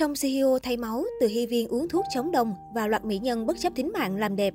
[0.00, 3.46] Song CEO thay máu, từ hy viên uống thuốc chống đông và loạt mỹ nhân
[3.46, 4.54] bất chấp tính mạng làm đẹp.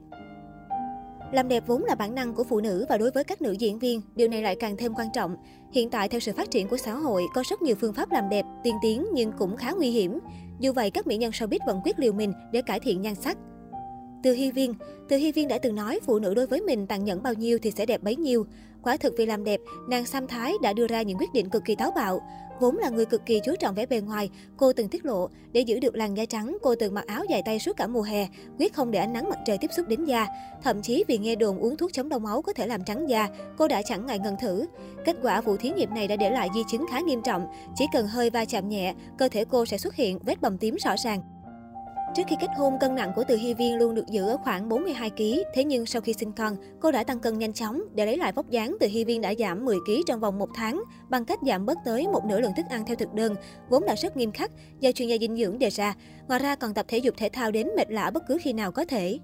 [1.34, 3.80] Làm đẹp vốn là bản năng của phụ nữ và đối với các nữ diễn
[3.80, 5.36] viên, điều này lại càng thêm quan trọng.
[5.72, 8.30] Hiện tại theo sự phát triển của xã hội, có rất nhiều phương pháp làm
[8.30, 10.20] đẹp, tiên tiến nhưng cũng khá nguy hiểm.
[10.60, 13.38] Dù vậy, các mỹ nhân showbiz vẫn quyết liều mình để cải thiện nhan sắc.
[14.24, 14.74] Từ Hy Viên
[15.10, 17.60] Từ Hy Viên đã từng nói phụ nữ đối với mình tàn nhẫn bao nhiêu
[17.62, 18.46] thì sẽ đẹp bấy nhiêu.
[18.86, 21.66] Quả thực vì làm đẹp, nàng Sam Thái đã đưa ra những quyết định cực
[21.66, 22.22] kỳ táo bạo.
[22.60, 25.62] Vốn là người cực kỳ chú trọng vẻ bề ngoài, cô từng tiết lộ, để
[25.62, 28.28] giữ được làn da trắng, cô từng mặc áo dài tay suốt cả mùa hè,
[28.60, 30.28] quyết không để ánh nắng mặt trời tiếp xúc đến da.
[30.64, 33.30] Thậm chí vì nghe đồn uống thuốc chống đông máu có thể làm trắng da,
[33.58, 34.66] cô đã chẳng ngại ngần thử.
[35.06, 37.86] Kết quả vụ thí nghiệm này đã để lại di chứng khá nghiêm trọng, chỉ
[37.94, 40.96] cần hơi va chạm nhẹ, cơ thể cô sẽ xuất hiện vết bầm tím rõ
[41.04, 41.22] ràng.
[42.16, 44.70] Trước khi kết hôn, cân nặng của Từ Hy Viên luôn được giữ ở khoảng
[44.70, 45.24] 42 kg.
[45.54, 47.82] Thế nhưng sau khi sinh con, cô đã tăng cân nhanh chóng.
[47.94, 50.50] Để lấy lại vóc dáng, Từ Hy Viên đã giảm 10 kg trong vòng một
[50.56, 53.36] tháng bằng cách giảm bớt tới một nửa lượng thức ăn theo thực đơn,
[53.70, 55.96] vốn đã rất nghiêm khắc do chuyên gia dinh dưỡng đề ra.
[56.28, 58.72] Ngoài ra còn tập thể dục thể thao đến mệt lả bất cứ khi nào
[58.72, 59.20] có thể.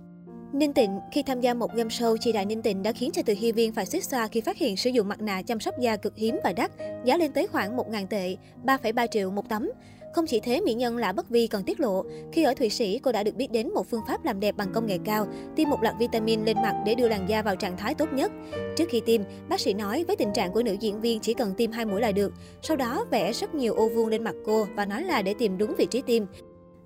[0.53, 3.21] Ninh Tịnh, khi tham gia một game show, chị đại Ninh Tịnh đã khiến cho
[3.25, 5.79] Từ Hy Viên phải xích xoa khi phát hiện sử dụng mặt nạ chăm sóc
[5.79, 6.71] da cực hiếm và đắt,
[7.05, 9.69] giá lên tới khoảng 1.000 tệ, 3,3 triệu một tấm.
[10.13, 12.99] Không chỉ thế, mỹ nhân Lã Bất Vi còn tiết lộ, khi ở Thụy Sĩ,
[12.99, 15.69] cô đã được biết đến một phương pháp làm đẹp bằng công nghệ cao, tiêm
[15.69, 18.31] một loạt vitamin lên mặt để đưa làn da vào trạng thái tốt nhất.
[18.77, 21.53] Trước khi tiêm, bác sĩ nói với tình trạng của nữ diễn viên chỉ cần
[21.57, 22.33] tiêm hai mũi là được.
[22.61, 25.57] Sau đó vẽ rất nhiều ô vuông lên mặt cô và nói là để tìm
[25.57, 26.23] đúng vị trí tiêm.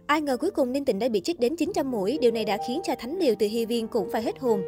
[0.08, 2.58] Ai ngờ cuối cùng Ninh Tịnh đã bị chích đến 900 mũi, điều này đã
[2.68, 4.62] khiến cho thánh liều từ Hy Viên cũng phải hết hồn.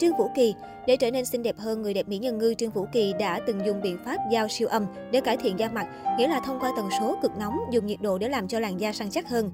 [0.00, 0.54] Trương Vũ Kỳ
[0.86, 3.40] Để trở nên xinh đẹp hơn, người đẹp mỹ nhân ngư Trương Vũ Kỳ đã
[3.46, 5.86] từng dùng biện pháp giao siêu âm để cải thiện da mặt,
[6.18, 8.80] nghĩa là thông qua tần số cực nóng dùng nhiệt độ để làm cho làn
[8.80, 9.50] da săn chắc hơn.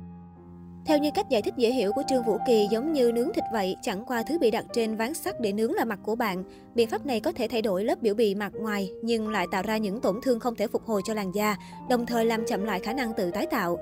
[0.86, 3.44] Theo như cách giải thích dễ hiểu của Trương Vũ Kỳ giống như nướng thịt
[3.52, 6.44] vậy, chẳng qua thứ bị đặt trên ván sắt để nướng là mặt của bạn.
[6.74, 9.62] Biện pháp này có thể thay đổi lớp biểu bì mặt ngoài nhưng lại tạo
[9.62, 11.56] ra những tổn thương không thể phục hồi cho làn da,
[11.90, 13.78] đồng thời làm chậm lại khả năng tự tái tạo.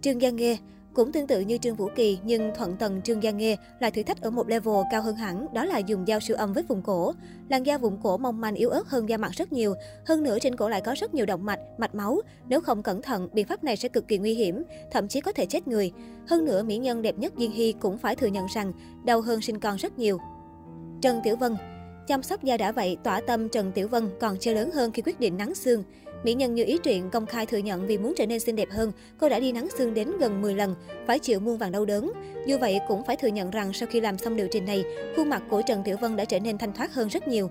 [0.00, 0.56] Trương Giang Nghê
[0.96, 4.02] cũng tương tự như Trương Vũ Kỳ, nhưng thuận Tần Trương Gia Nghê lại thử
[4.02, 6.82] thách ở một level cao hơn hẳn, đó là dùng dao siêu âm với vùng
[6.82, 7.12] cổ.
[7.48, 9.74] Làn da vùng cổ mong manh yếu ớt hơn da mặt rất nhiều,
[10.06, 12.20] hơn nữa trên cổ lại có rất nhiều động mạch, mạch máu.
[12.48, 14.62] Nếu không cẩn thận, biện pháp này sẽ cực kỳ nguy hiểm,
[14.92, 15.92] thậm chí có thể chết người.
[16.26, 18.72] Hơn nữa, mỹ nhân đẹp nhất Diên Hy cũng phải thừa nhận rằng
[19.04, 20.18] đau hơn sinh con rất nhiều.
[21.02, 21.56] Trần Tiểu Vân
[22.06, 25.02] Chăm sóc da đã vậy, tỏa tâm Trần Tiểu Vân còn chơi lớn hơn khi
[25.02, 25.82] quyết định nắng xương.
[26.24, 28.70] Mỹ nhân như ý truyện công khai thừa nhận vì muốn trở nên xinh đẹp
[28.70, 30.74] hơn, cô đã đi nắng xương đến gần 10 lần,
[31.06, 32.12] phải chịu muôn vàng đau đớn.
[32.46, 34.84] Dù vậy cũng phải thừa nhận rằng sau khi làm xong liệu trình này,
[35.16, 37.50] khuôn mặt của Trần Tiểu Vân đã trở nên thanh thoát hơn rất nhiều.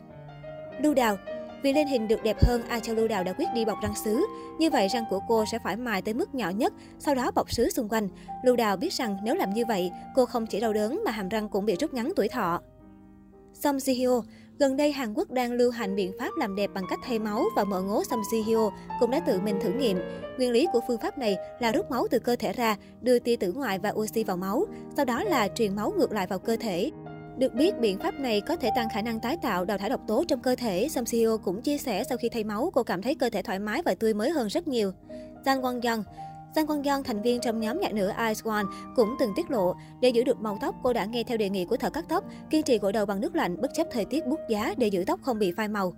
[0.81, 1.17] Lưu Đào
[1.63, 3.95] vì lên hình được đẹp hơn, A Châu Lưu Đào đã quyết đi bọc răng
[4.03, 4.25] sứ.
[4.59, 7.51] Như vậy răng của cô sẽ phải mài tới mức nhỏ nhất, sau đó bọc
[7.51, 8.09] sứ xung quanh.
[8.43, 11.29] Lưu Đào biết rằng nếu làm như vậy, cô không chỉ đau đớn mà hàm
[11.29, 12.61] răng cũng bị rút ngắn tuổi thọ.
[13.53, 14.21] Song Ji Hyo
[14.59, 17.43] Gần đây, Hàn Quốc đang lưu hành biện pháp làm đẹp bằng cách thay máu
[17.55, 19.97] và mỡ ngố Sam Ji Hyo cũng đã tự mình thử nghiệm.
[20.37, 23.35] Nguyên lý của phương pháp này là rút máu từ cơ thể ra, đưa tia
[23.35, 24.65] tử ngoại và oxy vào máu,
[24.95, 26.91] sau đó là truyền máu ngược lại vào cơ thể.
[27.37, 30.01] Được biết, biện pháp này có thể tăng khả năng tái tạo, đào thải độc
[30.07, 30.87] tố trong cơ thể.
[30.89, 33.59] Song Hyo cũng chia sẻ sau khi thay máu, cô cảm thấy cơ thể thoải
[33.59, 34.91] mái và tươi mới hơn rất nhiều.
[35.45, 36.03] Jang Won Young
[36.55, 38.63] Sang Quang Yeon, thành viên trong nhóm nhạc nữ Ice One,
[38.95, 41.65] cũng từng tiết lộ, để giữ được màu tóc, cô đã nghe theo đề nghị
[41.65, 44.27] của thợ cắt tóc, kiên trì gội đầu bằng nước lạnh bất chấp thời tiết
[44.27, 45.93] bút giá để giữ tóc không bị phai màu.